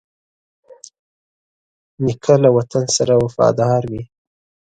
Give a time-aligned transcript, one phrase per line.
[2.03, 4.03] نیکه له وطن سره وفادار وي.